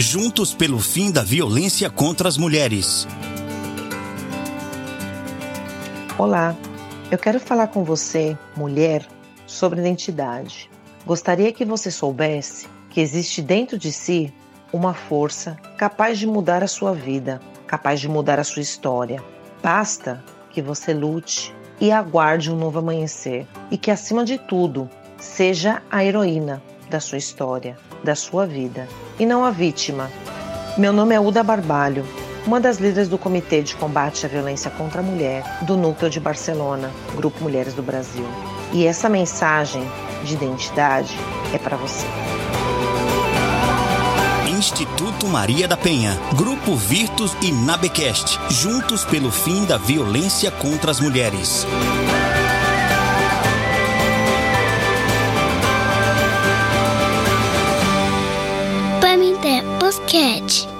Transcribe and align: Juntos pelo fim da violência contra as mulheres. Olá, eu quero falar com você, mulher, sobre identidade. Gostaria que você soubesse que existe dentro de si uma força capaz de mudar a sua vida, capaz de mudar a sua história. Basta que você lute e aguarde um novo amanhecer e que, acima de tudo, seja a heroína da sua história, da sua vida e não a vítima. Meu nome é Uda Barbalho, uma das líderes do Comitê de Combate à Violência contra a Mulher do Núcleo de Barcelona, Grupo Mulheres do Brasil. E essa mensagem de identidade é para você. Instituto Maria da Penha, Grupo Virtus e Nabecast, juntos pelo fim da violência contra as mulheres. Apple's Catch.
Juntos 0.00 0.54
pelo 0.54 0.78
fim 0.78 1.10
da 1.10 1.24
violência 1.24 1.90
contra 1.90 2.28
as 2.28 2.36
mulheres. 2.36 3.04
Olá, 6.16 6.56
eu 7.10 7.18
quero 7.18 7.40
falar 7.40 7.66
com 7.66 7.82
você, 7.82 8.38
mulher, 8.56 9.04
sobre 9.44 9.80
identidade. 9.80 10.70
Gostaria 11.04 11.52
que 11.52 11.64
você 11.64 11.90
soubesse 11.90 12.68
que 12.90 13.00
existe 13.00 13.42
dentro 13.42 13.76
de 13.76 13.90
si 13.90 14.32
uma 14.72 14.94
força 14.94 15.58
capaz 15.76 16.16
de 16.16 16.28
mudar 16.28 16.62
a 16.62 16.68
sua 16.68 16.94
vida, 16.94 17.40
capaz 17.66 17.98
de 17.98 18.08
mudar 18.08 18.38
a 18.38 18.44
sua 18.44 18.62
história. 18.62 19.20
Basta 19.60 20.22
que 20.50 20.62
você 20.62 20.94
lute 20.94 21.52
e 21.80 21.90
aguarde 21.90 22.52
um 22.52 22.56
novo 22.56 22.78
amanhecer 22.78 23.48
e 23.68 23.76
que, 23.76 23.90
acima 23.90 24.24
de 24.24 24.38
tudo, 24.38 24.88
seja 25.18 25.82
a 25.90 26.04
heroína 26.04 26.62
da 26.88 27.00
sua 27.00 27.18
história, 27.18 27.76
da 28.02 28.14
sua 28.14 28.46
vida 28.46 28.88
e 29.18 29.26
não 29.26 29.44
a 29.44 29.50
vítima. 29.50 30.10
Meu 30.76 30.92
nome 30.92 31.14
é 31.14 31.20
Uda 31.20 31.42
Barbalho, 31.42 32.04
uma 32.46 32.60
das 32.60 32.78
líderes 32.78 33.08
do 33.08 33.18
Comitê 33.18 33.62
de 33.62 33.74
Combate 33.76 34.24
à 34.24 34.28
Violência 34.28 34.70
contra 34.70 35.00
a 35.00 35.04
Mulher 35.04 35.44
do 35.64 35.76
Núcleo 35.76 36.10
de 36.10 36.20
Barcelona, 36.20 36.90
Grupo 37.14 37.42
Mulheres 37.42 37.74
do 37.74 37.82
Brasil. 37.82 38.24
E 38.72 38.86
essa 38.86 39.08
mensagem 39.08 39.82
de 40.24 40.34
identidade 40.34 41.16
é 41.52 41.58
para 41.58 41.76
você. 41.76 42.06
Instituto 44.48 45.28
Maria 45.28 45.68
da 45.68 45.76
Penha, 45.76 46.18
Grupo 46.34 46.74
Virtus 46.74 47.36
e 47.40 47.52
Nabecast, 47.52 48.38
juntos 48.50 49.04
pelo 49.04 49.30
fim 49.30 49.64
da 49.64 49.76
violência 49.76 50.50
contra 50.50 50.90
as 50.90 51.00
mulheres. 51.00 51.64
Apple's 59.78 60.00
Catch. 60.10 60.77